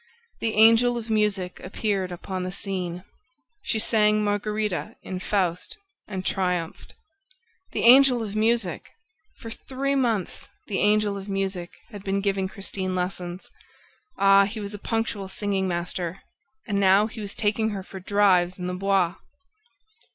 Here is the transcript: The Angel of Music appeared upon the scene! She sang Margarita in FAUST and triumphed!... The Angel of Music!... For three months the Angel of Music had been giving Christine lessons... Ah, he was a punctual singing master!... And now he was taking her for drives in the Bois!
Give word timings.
The 0.39 0.55
Angel 0.55 0.97
of 0.97 1.11
Music 1.11 1.59
appeared 1.59 2.11
upon 2.11 2.41
the 2.41 2.51
scene! 2.51 3.03
She 3.61 3.77
sang 3.77 4.23
Margarita 4.23 4.95
in 5.03 5.19
FAUST 5.19 5.77
and 6.07 6.25
triumphed!... 6.25 6.95
The 7.71 7.83
Angel 7.83 8.23
of 8.23 8.35
Music!... 8.35 8.89
For 9.35 9.51
three 9.51 9.93
months 9.93 10.49
the 10.65 10.79
Angel 10.79 11.19
of 11.19 11.29
Music 11.29 11.73
had 11.91 12.03
been 12.03 12.19
giving 12.19 12.47
Christine 12.47 12.95
lessons... 12.95 13.51
Ah, 14.17 14.45
he 14.45 14.59
was 14.59 14.73
a 14.73 14.79
punctual 14.79 15.27
singing 15.27 15.67
master!... 15.67 16.21
And 16.65 16.79
now 16.79 17.05
he 17.05 17.21
was 17.21 17.35
taking 17.35 17.69
her 17.69 17.83
for 17.83 17.99
drives 17.99 18.57
in 18.57 18.65
the 18.65 18.73
Bois! 18.73 19.13